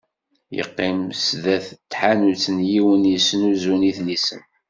[0.57, 4.41] Yeqqim sdat n tḥanut n yiwen yesnuzun idlisen.